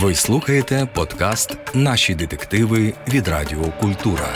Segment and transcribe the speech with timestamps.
[0.00, 4.28] Ви слухаєте подкаст Наші детективи від Радіо Культура.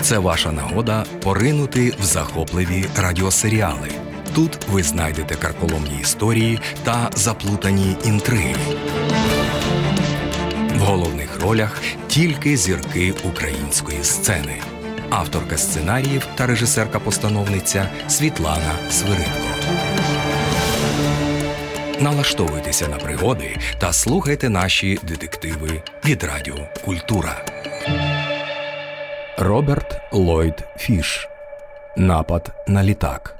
[0.00, 3.88] Це ваша нагода поринути в захопливі радіосеріали.
[4.34, 8.54] Тут ви знайдете карколомні історії та заплутані інтриги.
[10.76, 14.56] В головних ролях тільки зірки української сцени.
[15.10, 19.52] Авторка сценаріїв та режисерка-постановниця Світлана Свиридко.
[22.02, 27.44] Налаштовуйтеся на пригоди та слухайте наші детективи від Радіо Культура.
[29.38, 31.28] Роберт Ллойд Фіш.
[31.96, 33.36] Напад на літак.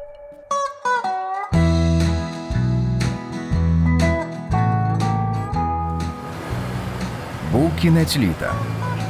[7.52, 8.52] Був кінець літа,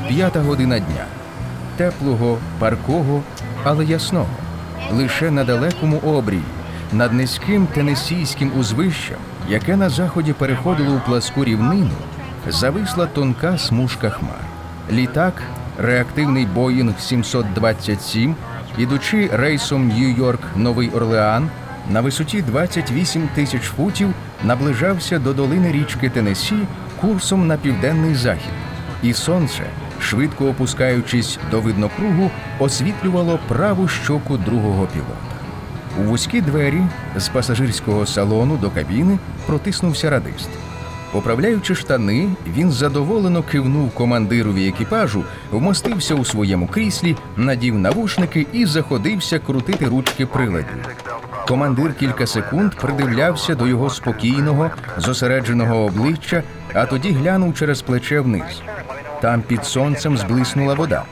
[0.08, 1.06] п'ята година дня,
[1.76, 3.22] теплого, паркого,
[3.64, 4.26] але ясного,
[4.92, 6.42] лише на далекому обрії,
[6.92, 9.18] над низьким тенесійським узвищем,
[9.48, 11.90] яке на заході переходило у пласку рівнину,
[12.48, 14.40] зависла тонка смужка хмар.
[14.92, 15.42] Літак,
[15.78, 18.34] реактивний Боїнг 727,
[18.78, 21.50] ідучи рейсом Нью-Йорк Новий Орлеан,
[21.90, 24.08] на висоті 28 тисяч футів
[24.44, 26.56] наближався до долини річки Тенесі
[27.00, 28.52] курсом на південний захід,
[29.02, 29.62] і сонце,
[30.00, 35.41] швидко опускаючись до виднокругу, освітлювало праву щоку другого пілота.
[36.00, 36.82] У вузькі двері
[37.16, 40.48] з пасажирського салону до кабіни протиснувся радист.
[41.12, 49.38] Поправляючи штани, він задоволено кивнув командирові екіпажу, вмостився у своєму кріслі, надів навушники і заходився
[49.38, 50.88] крутити ручки приладів.
[51.48, 56.42] Командир кілька секунд придивлявся до його спокійного, зосередженого обличчя,
[56.74, 58.62] а тоді глянув через плече вниз.
[59.20, 61.04] Там під сонцем зблиснула вода.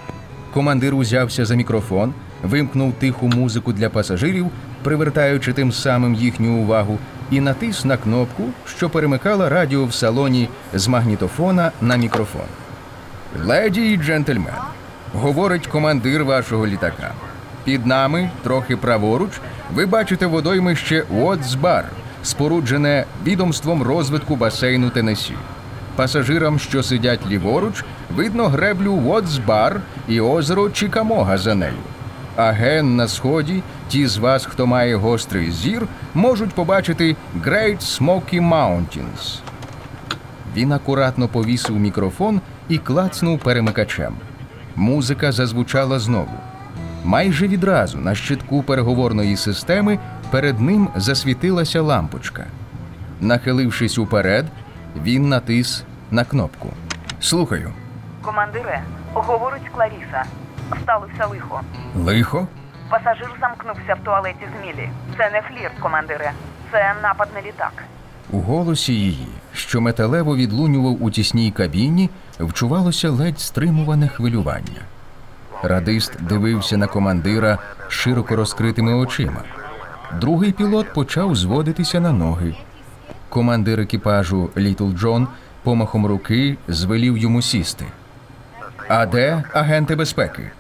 [0.55, 4.47] Командир узявся за мікрофон, вимкнув тиху музику для пасажирів,
[4.83, 6.98] привертаючи тим самим їхню увагу,
[7.31, 12.47] і натис на кнопку, що перемикала радіо в салоні з магнітофона на мікрофон.
[13.45, 14.55] Леді і джентльмен,
[15.14, 17.12] говорить командир вашого літака.
[17.65, 19.31] Під нами, трохи праворуч,
[19.75, 21.84] ви бачите водоймище Уотсбар,
[22.22, 25.34] споруджене відомством розвитку басейну Тенесі.
[25.97, 27.84] Пасажирам, що сидять ліворуч,
[28.16, 31.90] видно греблю Уотсбар і озеро Чікамога за нею.
[32.36, 38.48] А ген на сході, ті з вас, хто має гострий зір, можуть побачити Great Smoky
[38.48, 39.38] Mountains.
[40.56, 44.14] Він акуратно повісив мікрофон і клацнув перемикачем.
[44.76, 46.32] Музика зазвучала знову.
[47.04, 49.98] Майже відразу на щитку переговорної системи
[50.30, 52.47] перед ним засвітилася лампочка.
[53.20, 54.47] Нахилившись уперед,
[55.02, 56.68] він натис на кнопку.
[57.20, 57.72] Слухаю.
[58.22, 58.82] Командире,
[59.14, 60.24] говорить Кларіса.
[60.82, 61.60] Сталося лихо.
[61.97, 62.48] Лихо?
[62.91, 64.88] Пасажир замкнувся в туалеті з Мілі.
[65.16, 66.32] Це не флірт, командире.
[66.72, 67.72] Це напад на літак.
[68.31, 72.10] У голосі її, що металево відлунював у тісній кабіні,
[72.41, 74.80] вчувалося ледь стримуване хвилювання.
[75.62, 79.42] Радист дивився на командира широко розкритими очима.
[80.20, 82.54] Другий пілот почав зводитися на ноги.
[83.28, 85.28] Командир екіпажу Літл Джон
[85.62, 87.84] помахом руки звелів йому сісти.
[88.88, 90.50] А де агенти безпеки?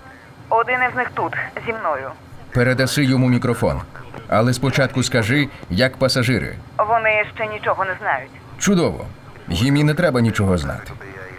[0.50, 1.32] Один із них тут,
[1.66, 2.10] зі мною.
[2.54, 3.80] Передаси йому мікрофон.
[4.28, 6.56] Але спочатку скажи, як пасажири.
[6.78, 8.30] Вони ще нічого не знають.
[8.58, 9.06] Чудово.
[9.48, 10.92] Їм і не треба нічого знати.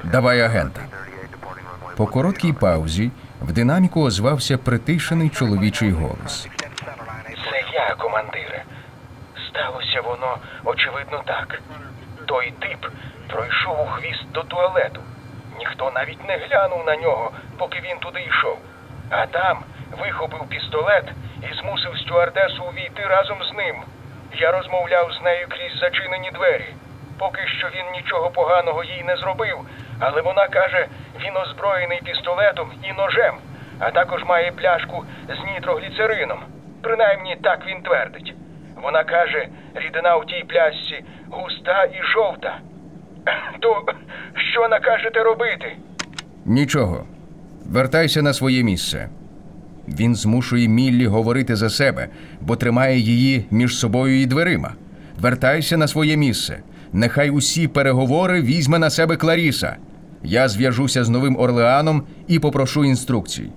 [0.04, 0.82] Давай агента.
[1.98, 3.12] По короткій паузі
[3.42, 6.48] в динаміку озвався притишений чоловічий голос.
[7.52, 8.64] Це я, командире.
[9.50, 11.62] Сталося воно, очевидно, так.
[12.26, 12.86] Той тип
[13.28, 15.02] пройшов у хвіст до туалету.
[15.60, 18.58] Ніхто навіть не глянув на нього, поки він туди йшов.
[19.12, 19.64] А там
[20.02, 21.12] вихопив пістолет
[21.52, 23.76] і змусив стюардесу увійти разом з ним.
[24.34, 26.74] Я розмовляв з нею крізь зачинені двері.
[27.20, 29.58] Поки що він нічого поганого їй не зробив,
[30.00, 30.88] але вона каже,
[31.26, 33.36] він озброєний пістолетом і ножем,
[33.80, 36.40] а також має пляшку з нітрогліцерином.
[36.82, 38.34] Принаймні так він твердить.
[38.76, 42.60] Вона каже, рідина у тій плясці густа і жовта.
[43.60, 43.84] То
[44.52, 45.76] що накажете робити?
[46.46, 47.06] Нічого.
[47.72, 49.10] Вертайся на своє місце.
[49.88, 52.08] Він змушує Міллі говорити за себе,
[52.42, 54.72] бо тримає її між собою і дверима.
[55.20, 56.60] Вертайся на своє місце.
[56.94, 59.76] Нехай усі переговори візьме на себе Кларіса.
[60.24, 63.50] Я зв'яжуся з Новим Орлеаном і попрошу інструкцій.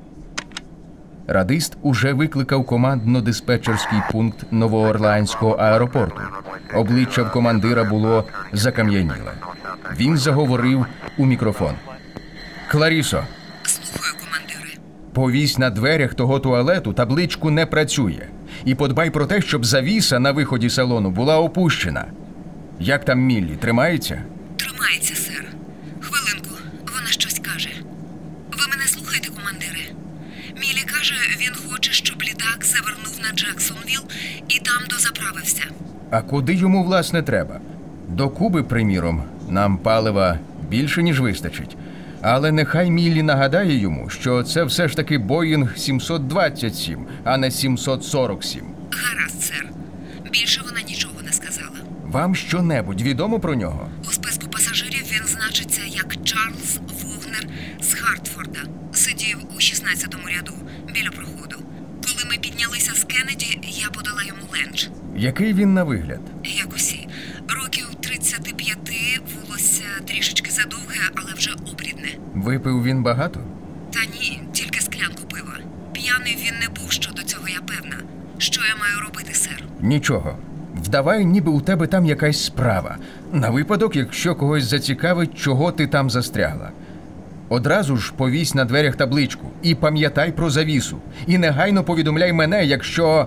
[1.27, 6.21] Радист уже викликав командно-диспетчерський пункт Новоорлеанського аеропорту.
[6.75, 9.33] Обличчя в командира було закам'яніле.
[10.01, 10.87] Він заговорив
[11.19, 11.75] у мікрофон.
[12.71, 13.25] Кларісо,
[13.67, 14.79] Слухаю, командире.
[15.13, 18.27] повісь на дверях того туалету табличку не працює.
[18.65, 22.05] І подбай про те, щоб завіса на виході салону була опущена.
[22.81, 24.23] Як там Міллі, тримається?
[24.57, 25.45] Тримається, сер.
[26.01, 26.55] Хвилинку,
[26.95, 27.69] вона щось каже.
[28.53, 29.81] Ви мене слухаєте, командире?
[30.61, 34.01] Мілі каже, він хоче, щоб літак завернув на Джексонвіл
[34.49, 35.63] і там дозаправився.
[36.11, 37.61] А куди йому власне треба?
[38.09, 40.39] До Куби, приміром, нам палива
[40.69, 41.77] більше, ніж вистачить.
[42.27, 48.63] Але нехай Міллі нагадає йому, що це все ж таки Боїнг 727, а не 747.
[48.91, 49.69] Гаразд, сер.
[50.33, 51.77] Більше вона нічого не сказала.
[52.05, 53.89] Вам щонебудь відомо про нього?
[54.09, 57.47] У списку пасажирів він значиться як Чарльз Вогнер
[57.81, 58.61] з Хартфорда.
[58.93, 60.53] Сидів у 16-му ряду
[60.95, 61.57] біля проходу.
[62.07, 64.89] Коли ми піднялися з Кеннеді, я подала йому ленч.
[65.17, 66.21] Який він на вигляд?
[66.45, 67.04] Як усі.
[70.55, 72.09] Задовге, але вже обрідне.
[72.35, 73.41] Випив він багато?
[73.93, 75.53] Та ні, тільки склянку пива.
[75.93, 77.97] П'яний він не був щодо цього, я певна.
[78.39, 79.63] Що я маю робити, сер?
[79.81, 80.37] Нічого.
[80.75, 82.97] Вдавай, ніби у тебе там якась справа.
[83.33, 86.71] На випадок, якщо когось зацікавить, чого ти там застрягла.
[87.49, 90.99] Одразу ж повісь на дверях табличку і пам'ятай про завісу.
[91.27, 93.27] І негайно повідомляй мене, якщо.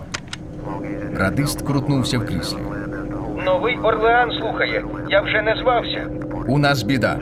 [1.15, 2.57] Радист крутнувся в кріслі.
[3.45, 4.85] Новий Орлеан слухає.
[5.09, 6.07] Я вже не звався.
[6.47, 7.19] У нас біда.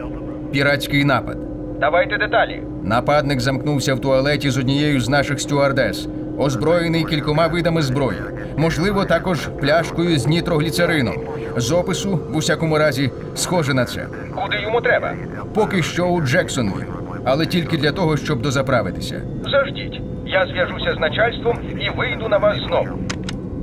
[0.51, 1.38] Піратський напад.
[1.80, 2.62] Давайте деталі.
[2.83, 6.07] Нападник замкнувся в туалеті з однією з наших стюардес,
[6.38, 8.19] озброєний кількома видами зброї,
[8.57, 11.16] можливо, також пляшкою з нітрогліцерином.
[11.57, 14.07] З опису, в усякому разі, схоже на це.
[14.36, 15.13] Куди йому треба?
[15.54, 16.86] Поки що у Джексонвіль,
[17.25, 19.21] але тільки для того, щоб дозаправитися.
[19.51, 20.01] Заждіть.
[20.25, 23.00] Я зв'яжуся з начальством і вийду на вас знову.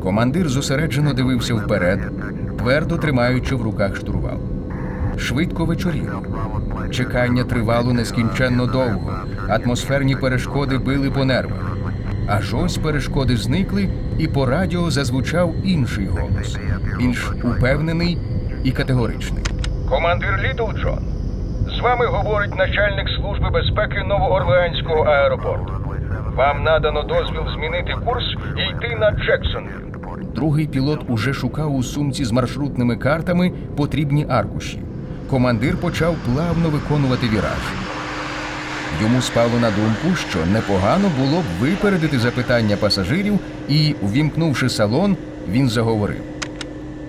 [0.03, 2.00] Командир зосереджено дивився вперед,
[2.58, 4.52] твердо тримаючи в руках штурвал.
[5.19, 6.23] Швидко вечоріло.
[6.91, 9.14] Чекання тривало нескінченно довго.
[9.49, 11.76] Атмосферні перешкоди били по нервах.
[12.29, 13.88] Аж ось перешкоди зникли,
[14.19, 16.59] і по радіо зазвучав інший голос,
[16.99, 18.19] більш упевнений
[18.64, 19.44] і категоричний.
[19.88, 20.99] Командир Літл Джон.
[21.79, 25.73] З вами говорить начальник служби безпеки Новоорлеанського аеропорту.
[26.37, 28.25] Вам надано дозвіл змінити курс
[28.56, 29.93] і йти на Джексонвіль.
[30.35, 34.79] Другий пілот уже шукав у сумці з маршрутними картами потрібні аркуші.
[35.32, 37.62] Командир почав плавно виконувати віраж.
[39.02, 43.38] Йому спало на думку, що непогано було б випередити запитання пасажирів,
[43.69, 45.17] і, увімкнувши салон,
[45.50, 46.20] він заговорив: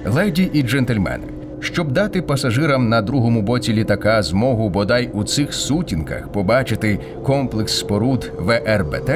[0.05, 1.23] Леді і джентльмени,
[1.59, 8.31] щоб дати пасажирам на другому боці літака змогу бодай у цих сутінках побачити комплекс споруд
[8.39, 9.11] ВРБТ,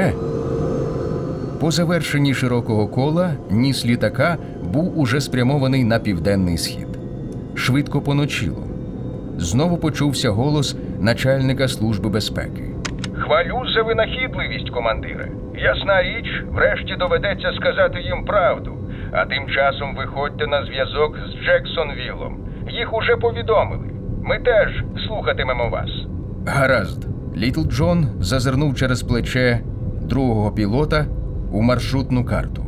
[1.60, 4.38] по завершенні широкого кола ніс літака
[4.74, 6.88] був уже спрямований на південний схід.
[7.56, 8.67] Швидко поночило.
[9.38, 12.64] Знову почувся голос начальника служби безпеки.
[13.20, 15.32] Хвалю за винахідливість, командире.
[15.56, 18.72] Ясна річ, врешті доведеться сказати їм правду.
[19.12, 22.38] А тим часом виходьте на зв'язок з Джексонвілом.
[22.70, 23.90] Їх уже повідомили.
[24.24, 24.70] Ми теж
[25.08, 25.90] слухатимемо вас.
[26.48, 27.08] Гаразд.
[27.38, 29.60] Літл Джон зазирнув через плече
[30.02, 31.06] другого пілота
[31.52, 32.66] у маршрутну карту.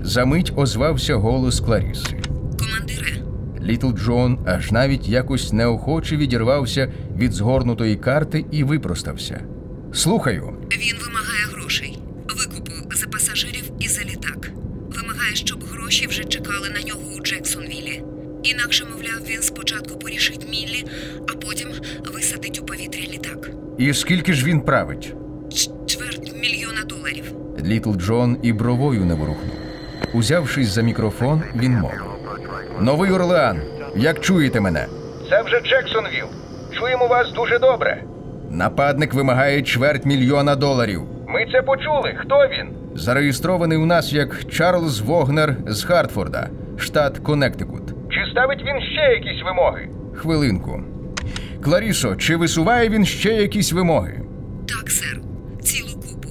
[0.00, 2.16] Замить озвався голос Кларіси.
[3.68, 9.40] Літл Джон аж навіть якось неохоче відірвався від згорнутої карти і випростався.
[9.92, 10.54] Слухаю.
[10.72, 11.98] він вимагає грошей.
[12.28, 14.50] Викупу за пасажирів і за літак.
[14.96, 18.02] Вимагає, щоб гроші вже чекали на нього у Джексонвілі.
[18.42, 20.84] Інакше, мовляв, він спочатку порішить Міллі,
[21.28, 21.68] а потім
[22.14, 23.50] висадить у повітря літак.
[23.78, 25.14] І скільки ж він править?
[25.86, 27.32] Чверть мільйона доларів.
[27.64, 29.56] Літл Джон і бровою не ворухнув.
[30.14, 32.17] Узявшись за мікрофон, він мовив:
[32.80, 33.60] Новий Орлеан,
[33.96, 34.86] як чуєте мене?
[35.30, 36.26] Це вже Джексонвіл.
[36.78, 38.02] Чуємо вас дуже добре.
[38.50, 41.02] Нападник вимагає чверть мільйона доларів.
[41.28, 42.16] Ми це почули.
[42.20, 42.68] Хто він?
[42.94, 47.82] Зареєстрований у нас як Чарльз Вогнер з Хартфорда, штат Коннектикут.
[48.10, 49.88] Чи ставить він ще якісь вимоги?
[50.14, 50.82] Хвилинку.
[51.64, 54.20] Кларісо, чи висуває він ще якісь вимоги?
[54.68, 55.20] Так, сер,
[55.62, 56.28] цілу купу.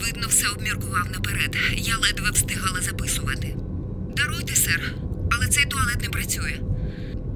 [0.00, 1.56] Видно, все обміркував наперед.
[1.76, 3.54] Я ледве встигала записувати.
[4.16, 4.80] Даруйте, сер,
[5.30, 6.52] але цей туалет не працює.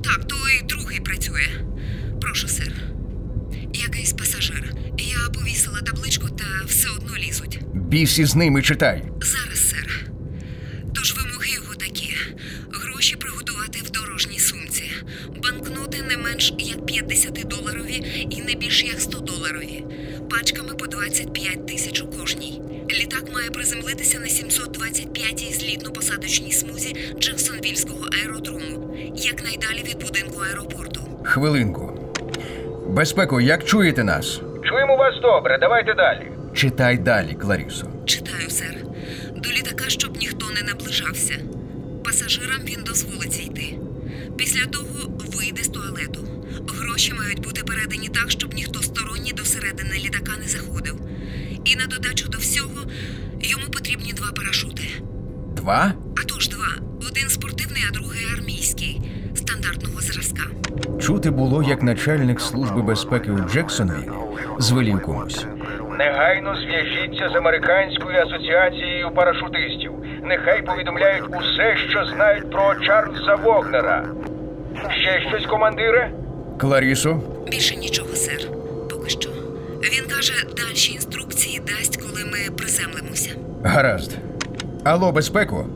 [0.04, 1.48] Так, той другий працює.
[2.20, 2.72] Прошу, сер.
[3.74, 4.74] Якийсь пасажир.
[4.98, 7.58] Я повісила табличку та все одно лізуть.
[7.74, 9.02] Бісі з ними читай.
[9.20, 10.06] Зараз, сер.
[10.94, 12.16] Тож вимоги його такі:
[12.72, 14.90] гроші приготувати в дорожній сумці,
[15.42, 19.84] банкноти не менш як 50 доларові і не більш як 100 доларові,
[20.30, 22.62] пачками по 25 тисяч у кожній.
[22.90, 26.96] Літак має приземлитися на 725-й злітно-посадочній смузі
[27.72, 31.00] Джексонвільського аеродрому, якнайдалі від будинку аеропорту.
[31.24, 32.12] Хвилинку.
[32.88, 34.40] Безпеко, як чуєте нас?
[34.64, 35.58] Чуємо вас добре.
[35.60, 36.32] Давайте далі.
[36.54, 37.86] Читай далі, Кларісо.
[38.06, 38.76] Читаю, сер.
[39.36, 41.34] До літака, щоб ніхто не наближався.
[42.04, 43.78] Пасажирам він дозволить зійти.
[44.36, 46.20] Після того вийде з туалету.
[46.68, 50.94] Гроші мають бути передані так, щоб ніхто сторонній до середини літака не заходив.
[51.64, 52.82] І на додачу до всього
[53.40, 54.82] йому потрібні два парашути.
[55.56, 55.92] Два?
[56.16, 56.68] А то ж два.
[57.08, 59.00] Один спортивний, а другий армійський,
[59.34, 60.42] стандартного зразка.
[61.00, 64.10] Чути було, як начальник служби безпеки у Джексонвілі
[64.58, 65.46] звелів комусь.
[65.98, 69.92] Негайно зв'яжіться з американською асоціацією парашутистів.
[70.22, 74.08] Нехай повідомляють усе, що знають про Чарльза Вогнера.
[74.90, 76.10] Ще щось, командире?
[76.58, 77.20] Кларісо,
[77.50, 78.40] Більше нічого, сер.
[78.90, 79.30] Поки що.
[79.82, 83.30] Він каже, дальші інструкції дасть, коли ми приземлимося.
[83.64, 84.18] гаразд.
[84.84, 85.66] Алло, безпеко.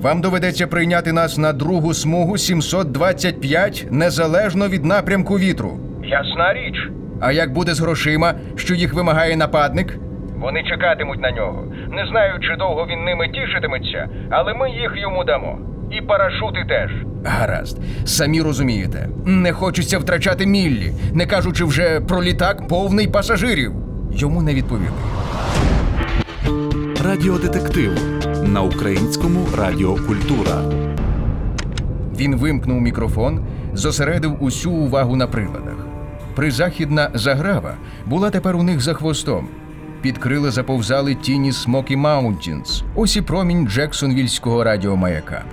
[0.00, 5.78] Вам доведеться прийняти нас на другу смугу 725 незалежно від напрямку вітру.
[6.04, 6.74] Ясна річ.
[7.20, 9.98] А як буде з грошима, що їх вимагає нападник?
[10.38, 11.64] Вони чекатимуть на нього.
[11.90, 15.58] Не знаю, чи довго він ними тішитиметься, але ми їх йому дамо.
[15.90, 16.90] І парашути теж.
[17.24, 23.72] Гаразд, самі розумієте, не хочеться втрачати Міллі, не кажучи вже про літак повний пасажирів.
[24.12, 24.90] Йому не відповіли.
[27.06, 27.92] Радіодетектив
[28.42, 30.62] на українському Радіо Культура.
[32.16, 35.86] Він вимкнув мікрофон, зосередив усю увагу на приладах.
[36.34, 37.74] Призахідна заграва
[38.06, 39.48] була тепер у них за хвостом.
[40.02, 45.44] Під крила заповзали тіні Смокі Маунтінс, ось і промінь Джексонвільського радіомаяка.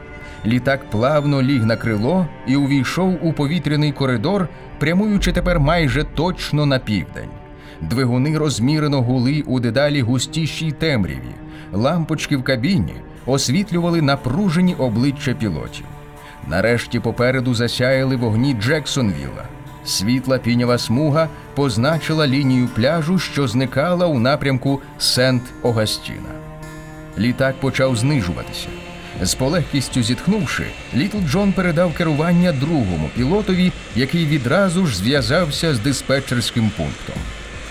[0.45, 4.47] Літак плавно ліг на крило і увійшов у повітряний коридор,
[4.79, 7.29] прямуючи тепер майже точно на південь.
[7.81, 11.33] Двигуни розмірено гули у дедалі густішій темряві.
[11.71, 12.93] Лампочки в кабіні
[13.25, 15.85] освітлювали напружені обличчя пілотів.
[16.47, 19.43] Нарешті попереду засяяли вогні Джексонвілла.
[19.85, 26.33] Світла пінява смуга позначила лінію пляжу, що зникала у напрямку Сент-Огастіна.
[27.17, 28.67] Літак почав знижуватися.
[29.21, 30.65] З полегкістю зітхнувши,
[30.95, 37.15] Літл Джон передав керування другому пілотові, який відразу ж зв'язався з диспетчерським пунктом.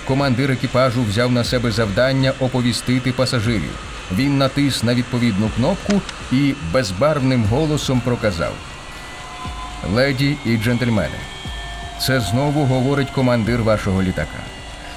[0.07, 3.79] Командир екіпажу взяв на себе завдання оповістити пасажирів.
[4.17, 6.01] Він натис на відповідну кнопку
[6.33, 8.53] і безбарвним голосом проказав:
[9.95, 11.19] Леді і джентльмени,
[12.01, 14.41] це знову говорить командир вашого літака.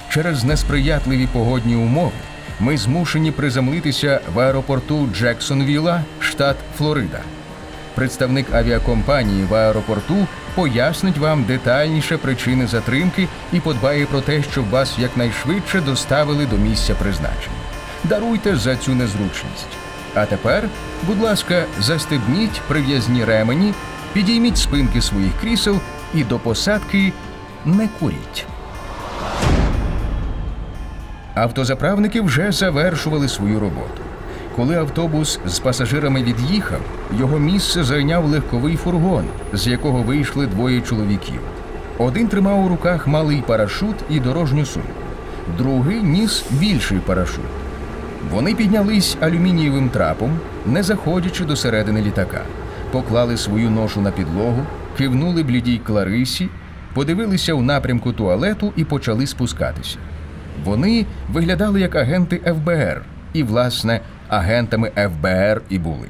[0.10, 2.12] Через несприятливі погодні умови
[2.60, 7.20] ми змушені приземлитися в аеропорту Джексонвілла, штат Флорида.
[7.96, 15.00] Представник авіакомпанії в аеропорту пояснить вам детальніше причини затримки і подбає про те, щоб вас
[15.00, 17.56] якнайшвидше доставили до місця призначення.
[18.04, 19.68] Даруйте за цю незручність.
[20.16, 20.64] А тепер,
[21.08, 23.74] будь ласка, застебніть прив'язні ремені,
[24.14, 25.80] підійміть спинки своїх крісел
[26.14, 27.14] і до посадки
[27.66, 28.46] не куріть.
[31.34, 34.02] Автозаправники вже завершували свою роботу.
[34.56, 36.80] Коли автобус з пасажирами від'їхав,
[37.20, 41.40] його місце зайняв легковий фургон, з якого вийшли двоє чоловіків.
[41.98, 44.90] Один тримав у руках малий парашут і дорожню сумку,
[45.58, 47.46] другий ніс більший парашут.
[48.32, 52.42] Вони піднялись алюмінієвим трапом, не заходячи до середини літака,
[52.92, 54.66] поклали свою ношу на підлогу,
[54.98, 56.50] кивнули блідій Кларисі,
[56.94, 59.98] подивилися у напрямку туалету і почали спускатися.
[60.64, 63.02] Вони виглядали як агенти ФБР,
[63.34, 66.08] і, власне, агентами ФБР і були.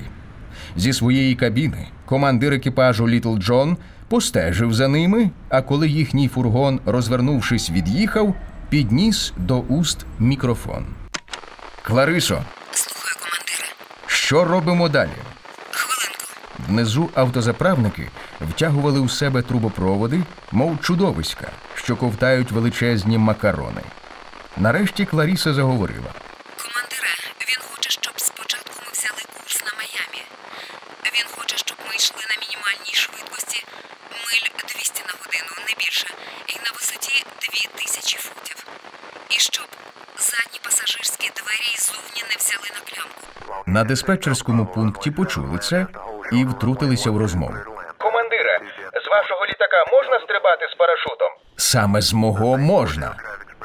[0.76, 7.70] Зі своєї кабіни командир екіпажу Літл Джон постежив за ними, а коли їхній фургон, розвернувшись,
[7.70, 8.36] від'їхав,
[8.70, 10.86] підніс до уст мікрофон.
[11.84, 13.68] Кларисо, Слухаю, командире.
[14.08, 15.10] що робимо далі?
[15.72, 16.24] Хвилинку.
[16.68, 18.08] Внизу автозаправники
[18.50, 23.82] втягували у себе трубопроводи, мов чудовиська, що ковтають величезні макарони.
[24.58, 26.12] Нарешті Кларіса заговорила.
[26.64, 27.10] Командире,
[27.50, 30.22] він хоче, щоб спочатку ми взяли курс на Майамі.
[31.16, 33.60] Він хоче, щоб ми йшли на мінімальній швидкості
[34.26, 36.08] миль 200 на годину, не більше,
[36.54, 38.58] і на висоті 2000 футів.
[39.30, 39.68] І щоб
[40.30, 43.64] задні пасажирські двері ззовні не взяли на клямку.
[43.66, 45.88] На диспетчерському пункті почули це
[46.32, 47.54] і втрутилися в розмову.
[47.98, 48.60] Командире,
[49.06, 51.28] з вашого літака можна стрибати з парашутом?
[51.58, 53.16] Саме з мого можна.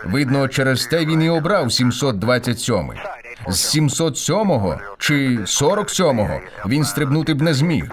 [0.05, 2.99] Видно, через те він і обрав 727-й.
[3.49, 7.85] З 707-го чи 47-го він стрибнути б не зміг.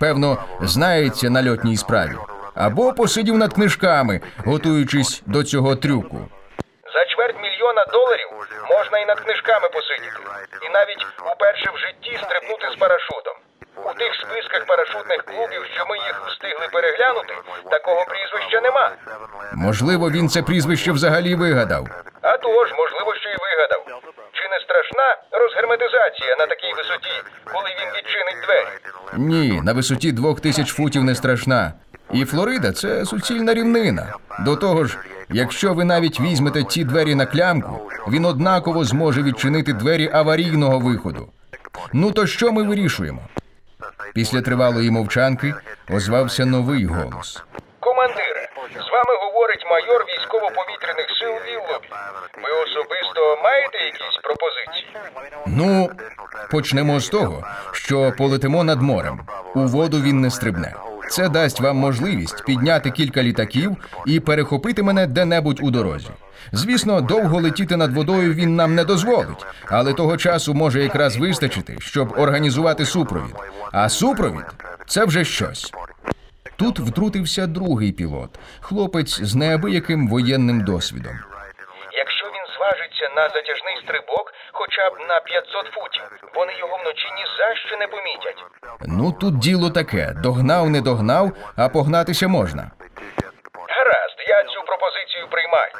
[0.00, 2.12] Певно, знається на льотній справі.
[2.54, 6.18] Або посидів над книжками, готуючись до цього трюку.
[6.94, 8.25] За чверть мільйона доларів
[8.86, 10.20] можна і над книжками посидіти.
[10.66, 13.34] І навіть уперше в житті стрибнути з парашутом.
[13.76, 17.34] У тих списках парашутних клубів, що ми їх встигли переглянути,
[17.70, 18.92] такого прізвища нема.
[19.54, 21.86] Можливо, він це прізвище взагалі вигадав.
[22.22, 23.82] А тож, можливо, що й вигадав.
[24.32, 27.16] Чи не страшна розгерметизація на такій висоті,
[27.52, 28.66] коли він відчинить двері.
[29.16, 31.72] Ні, на висоті двох тисяч футів не страшна.
[32.12, 34.14] І Флорида це суцільна рівнина.
[34.38, 34.98] До того ж,
[35.30, 41.28] якщо ви навіть візьмете ті двері на клямку, він однаково зможе відчинити двері аварійного виходу.
[41.92, 43.20] Ну то що ми вирішуємо?
[44.14, 45.54] Після тривалої мовчанки
[45.90, 47.42] озвався новий голос.
[47.80, 51.88] Командире, з вами говорить майор військово-повітряних сил Віллобі.
[52.36, 54.86] Ви особисто маєте якісь пропозиції?
[55.46, 55.90] Ну,
[56.50, 59.20] почнемо з того, що полетимо над морем.
[59.54, 60.74] У воду він не стрибне.
[61.10, 66.08] Це дасть вам можливість підняти кілька літаків і перехопити мене де-небудь у дорозі.
[66.52, 71.76] Звісно, довго летіти над водою він нам не дозволить, але того часу може якраз вистачити,
[71.78, 73.34] щоб організувати супровід.
[73.72, 74.44] А супровід
[74.86, 75.72] це вже щось.
[76.56, 81.14] Тут втрутився другий пілот, хлопець з неабияким воєнним досвідом.
[83.00, 86.02] Якщо на затяжний стрибок хоча б на 500 футів,
[86.34, 88.44] вони його вночі ні за що не помітять.
[88.86, 92.70] Ну тут діло таке: догнав, не догнав, а погнатися можна.
[93.68, 95.72] Гаразд, я цю пропозицію приймаю.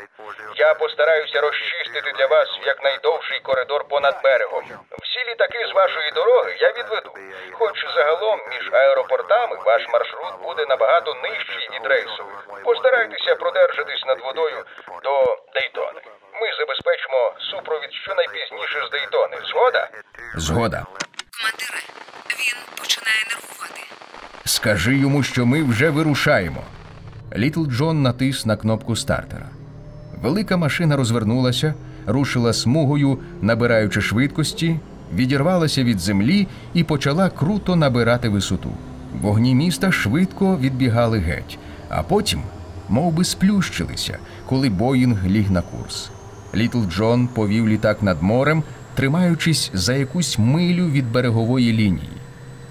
[0.57, 4.65] Я постараюся розчистити для вас якнайдовший коридор понад берегом.
[5.03, 7.11] Всі літаки з вашої дороги я відведу.
[7.53, 12.63] Хоч загалом між аеропортами ваш маршрут буде набагато нижчий від рейсових.
[12.65, 14.65] Постарайтеся продержатись над водою
[15.03, 16.01] до Дейтони.
[16.41, 19.37] Ми забезпечимо супровід щонайпізніше з Дейтони.
[19.51, 19.89] Згода?
[20.37, 20.87] Згода.
[21.39, 21.81] Командире,
[22.31, 23.81] він починає нервувати.
[24.45, 26.63] Скажи йому, що ми вже вирушаємо.
[27.37, 29.47] Літл Джон натис на кнопку стартера.
[30.23, 31.75] Велика машина розвернулася,
[32.07, 34.81] рушила смугою, набираючи швидкості,
[35.15, 38.71] відірвалася від землі і почала круто набирати висоту.
[39.21, 42.43] Вогні міста швидко відбігали геть, а потім
[42.89, 46.11] мов би, сплющилися, коли Боїнг ліг на курс.
[46.55, 48.63] Літл Джон повів літак над морем,
[48.95, 52.11] тримаючись за якусь милю від берегової лінії.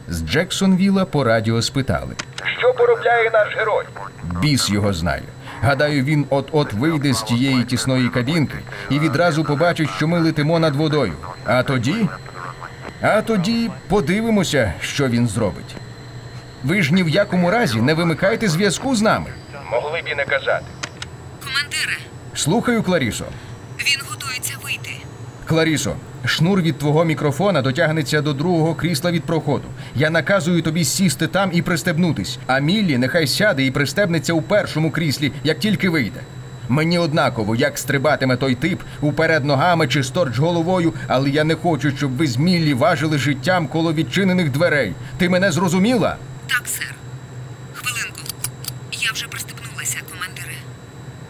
[0.07, 2.15] З Джексонвіла по радіо спитали.
[2.59, 3.85] Що поробляє наш герой?
[4.41, 5.23] Біс його знає.
[5.61, 8.57] Гадаю, він от-от вийде з тієї тісної кабінки
[8.89, 11.13] і відразу побачить, що ми летимо над водою.
[11.45, 12.09] А тоді.
[13.01, 15.75] А тоді подивимося, що він зробить.
[16.63, 19.27] Ви ж ні в якому разі не вимикайте зв'язку з нами.
[19.71, 20.65] Могли б і не казати.
[21.43, 21.97] Командире,
[22.35, 23.25] Слухаю, Кларісо.
[25.55, 29.63] Кларісо, шнур від твого мікрофона дотягнеться до другого крісла від проходу.
[29.95, 34.91] Я наказую тобі сісти там і пристебнутись, а Міллі нехай сяде і пристебнеться у першому
[34.91, 36.19] кріслі, як тільки вийде.
[36.69, 41.91] Мені однаково, як стрибатиме той тип уперед ногами чи сторч головою, але я не хочу,
[41.97, 44.93] щоб ви з Міллі важили життям коло відчинених дверей.
[45.17, 46.15] Ти мене зрозуміла?
[46.47, 46.95] Так, сер.
[47.73, 48.19] Хвилинку.
[48.91, 50.55] Я вже пристебнулася, командире.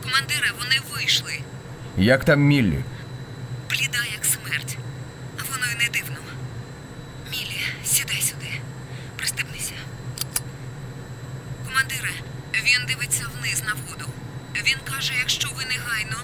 [0.04, 1.34] Командире, вони вийшли.
[1.98, 2.80] Як там Міллі?
[3.78, 4.78] Бліда, як смерть.
[5.40, 6.18] А воно й не дивно.
[7.32, 8.52] Мілі, сідай сюди.
[9.18, 9.74] Пристебнися.
[11.66, 12.10] Командире,
[12.54, 14.06] він дивиться вниз на воду.
[14.56, 16.18] Він каже, якщо ви негайно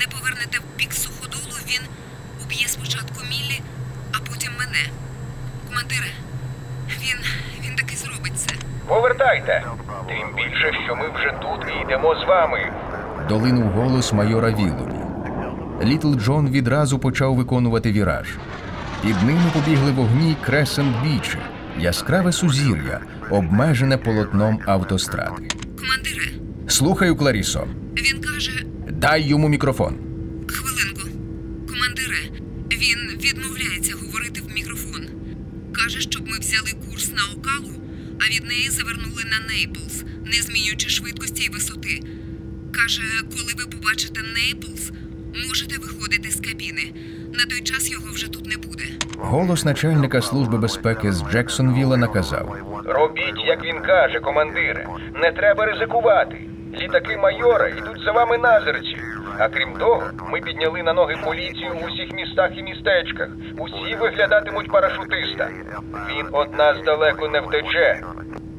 [0.00, 1.82] не повернете в бік суходолу, він
[2.44, 3.60] уб'є спочатку Мілі,
[4.12, 4.82] а потім мене.
[5.68, 6.10] Командире,
[7.00, 7.18] він.
[7.64, 8.54] він таки зробить це.
[8.86, 9.64] Повертайте.
[10.08, 12.72] Тим більше, що ми вже тут і йдемо з вами.
[13.28, 14.95] Долинув голос майора Віллобі.
[15.82, 18.26] Літл Джон відразу почав виконувати віраж.
[19.02, 21.38] Під ними побігли вогні Кресент Бічі,
[21.80, 25.48] яскраве сузір'я, обмежене полотном автостради.
[25.80, 26.22] Командире,
[26.68, 27.66] Слухаю, Кларісо.
[27.96, 28.64] він каже.
[28.90, 29.96] Дай йому мікрофон.
[30.48, 31.08] Хвилинку.
[31.68, 32.16] Командире,
[32.72, 35.02] він відмовляється говорити в мікрофон.
[35.72, 37.72] Каже, щоб ми взяли курс на Окалу,
[38.20, 42.00] а від неї завернули на Нейплс, не змінюючи швидкості і висоти.
[42.72, 44.92] Каже, коли ви побачите Нейплс,
[45.48, 46.92] можете виходити з кабіни.
[47.38, 48.84] На той час його вже тут не буде.
[49.18, 52.56] Голос начальника служби безпеки з Джексонвіла наказав.
[52.84, 54.86] Робіть, як він каже, командире.
[55.22, 56.36] Не треба ризикувати.
[56.74, 58.96] Літаки майора йдуть за вами назирці.
[59.38, 63.28] А крім того, ми підняли на ноги поліцію в усіх містах і містечках.
[63.58, 65.48] Усі виглядатимуть парашутиста.
[66.10, 68.00] Він од нас далеко не втече.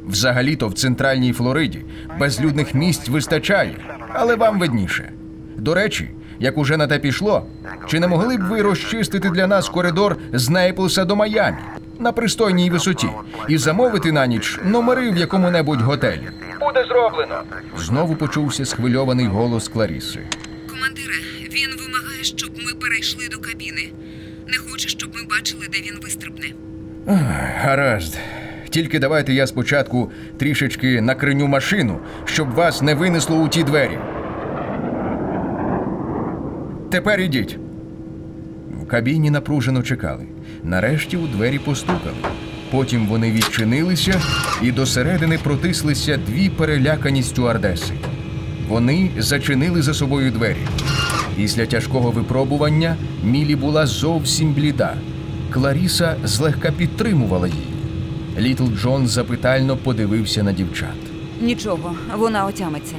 [0.07, 1.85] Взагалі-то в центральній Флориді
[2.19, 3.75] безлюдних місць вистачає,
[4.13, 5.11] але вам видніше.
[5.57, 7.45] До речі, як уже на те пішло,
[7.87, 11.57] чи не могли б ви розчистити для нас коридор з Нейплса до Майамі
[11.99, 13.09] на пристойній висоті
[13.47, 16.27] і замовити на ніч номери в якому-небудь готелі?
[16.59, 17.41] Буде зроблено.
[17.77, 20.19] Знову почувся схвильований голос Кларіси.
[20.69, 23.91] Командире, він вимагає, щоб ми перейшли до кабіни.
[24.47, 26.53] Не хоче, щоб ми бачили, де він вистрибне.
[27.61, 28.17] Гаразд.
[28.69, 33.99] Тільки давайте я спочатку трішечки накриню машину, щоб вас не винесло у ті двері.
[36.89, 37.57] Тепер ідіть.
[38.83, 40.25] В кабіні напружено чекали.
[40.63, 42.15] Нарешті у двері постукали.
[42.71, 44.21] Потім вони відчинилися,
[44.61, 47.93] і до середини протислися дві перелякані стюардеси.
[48.67, 50.67] Вони зачинили за собою двері.
[51.35, 54.93] Після тяжкого випробування Мілі була зовсім бліда.
[55.51, 57.67] Кларіса злегка підтримувала її.
[58.39, 60.95] Літл Джон запитально подивився на дівчат.
[61.41, 62.95] Нічого, вона отямиться.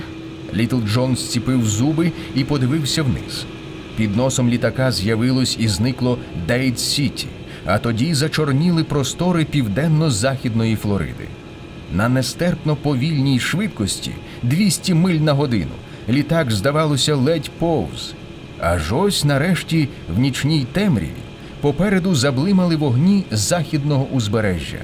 [0.55, 3.47] Літл Джон зціпив зуби і подивився вниз.
[3.99, 7.27] Під носом літака з'явилось і зникло Дейт Сіті,
[7.67, 11.25] а тоді зачорніли простори південно-західної Флориди.
[11.93, 14.11] На нестерпно повільній швидкості
[14.43, 15.71] 200 миль на годину
[16.09, 18.15] літак, здавалося, ледь повз.
[18.61, 21.23] Аж ось нарешті в нічній темряві
[21.61, 24.81] попереду заблимали вогні західного узбережжя.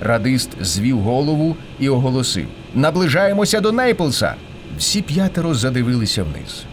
[0.00, 4.34] Радист звів голову і оголосив: Наближаємося до Нейплса.
[4.78, 6.64] Всі п'ятеро задивилися вниз.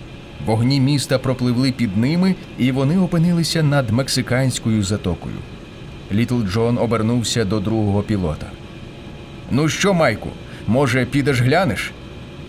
[0.46, 5.36] Вогні міста пропливли під ними, і вони опинилися над мексиканською затокою.
[6.12, 8.46] Літл Джон обернувся до другого пілота.
[9.52, 10.30] Ну що, Майку,
[10.68, 11.92] може, підеш глянеш?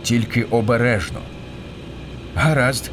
[0.03, 1.19] Тільки обережно.
[2.35, 2.91] Гаразд.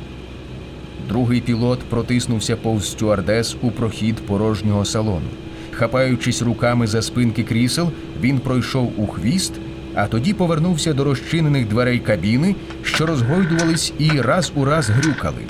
[1.08, 5.28] Другий пілот протиснувся повз стюардес у прохід порожнього салону.
[5.72, 9.54] Хапаючись руками за спинки крісел, він пройшов у хвіст,
[9.96, 15.42] а тоді повернувся до розчинених дверей кабіни, що розгойдувались і раз у раз грюкали.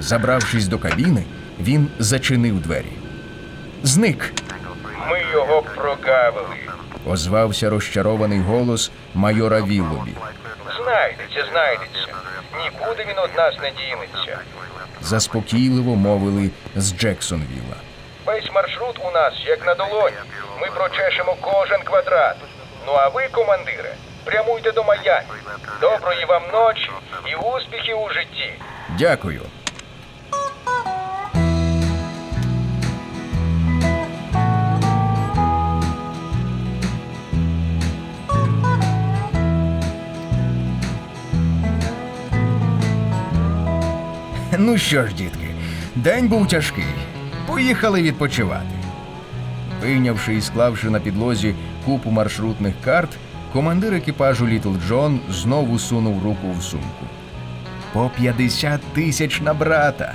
[0.00, 1.24] Забравшись до кабіни,
[1.60, 2.92] він зачинив двері.
[3.82, 4.32] Зник.
[5.10, 6.56] Ми його прогавили.
[7.06, 10.12] озвався розчарований голос майора Віллобі.
[10.76, 12.08] Знайдеться, знайдеться.
[12.64, 14.38] Нікуди він від нас не дінеться.
[15.02, 17.76] Заспокійливо мовили з Джексонвіла.
[18.26, 20.16] Весь маршрут у нас як на долоні.
[20.60, 22.36] Ми прочешемо кожен квадрат.
[22.88, 25.26] Ну а ви, командире, прямуйте до Майамі.
[25.80, 26.90] Доброї вам ночі
[27.26, 28.52] і успіхів у житті.
[28.98, 29.42] Дякую.
[44.58, 45.54] Ну що ж, дітки,
[45.94, 46.84] день був тяжкий.
[47.46, 48.66] Поїхали відпочивати.
[49.82, 51.54] Вийнявши і склавши на підлозі
[51.88, 53.08] купу маршрутних карт,
[53.52, 57.06] командир екіпажу Літл Джон знову сунув руку в сумку.
[57.92, 60.14] По 50 тисяч на брата.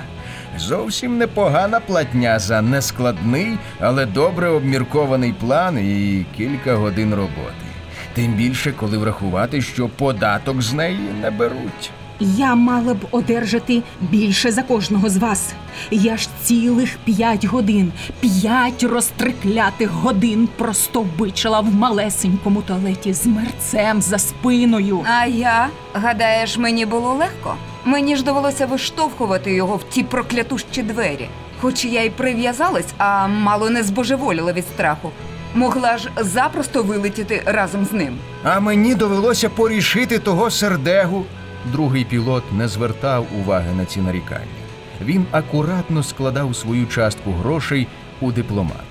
[0.58, 7.66] Зовсім непогана платня за нескладний, але добре обміркований план і кілька годин роботи.
[8.14, 11.90] Тим більше, коли врахувати, що податок з неї не беруть.
[12.20, 15.52] Я мала б одержати більше за кожного з вас.
[15.90, 24.18] Я ж цілих п'ять годин, п'ять розтриклятих годин простовбичила в малесенькому туалеті з мерцем за
[24.18, 25.00] спиною.
[25.20, 27.54] А я, гадаєш, мені було легко?
[27.84, 31.28] Мені ж довелося виштовхувати його в ті проклятущі двері.
[31.60, 35.10] Хоч я й прив'язалась, а мало не збожеволіла від страху.
[35.54, 38.18] Могла ж запросто вилетіти разом з ним.
[38.44, 41.24] А мені довелося порішити того сердегу.
[41.72, 44.64] Другий пілот не звертав уваги на ці нарікання.
[45.00, 47.86] Він акуратно складав свою частку грошей
[48.20, 48.84] у дипломат.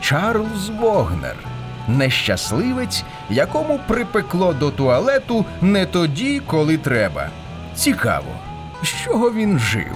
[0.00, 1.36] Чарльз Вогнер,
[1.88, 7.28] нещасливець, якому припекло до туалету не тоді, коли треба.
[7.74, 8.32] Цікаво,
[8.82, 9.92] з чого він жив.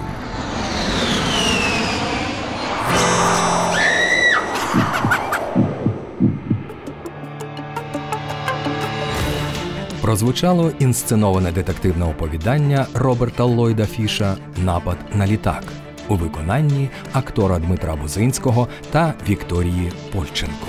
[10.15, 15.63] Прозвучало інсценоване детективне оповідання Роберта Ллойда Фіша Напад на літак
[16.07, 20.67] у виконанні актора Дмитра Бузинського та Вікторії Польченко.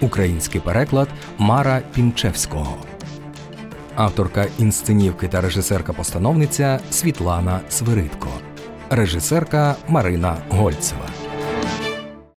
[0.00, 2.76] Український переклад Мара Пінчевського.
[3.94, 8.28] Авторка інсценівки та режисерка-постановниця Світлана Свиридко.
[8.90, 11.15] Режисерка Марина Гольцева.